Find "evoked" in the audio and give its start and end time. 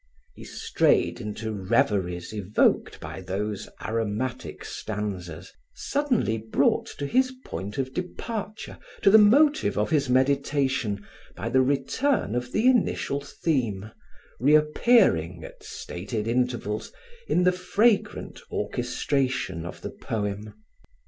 2.33-2.99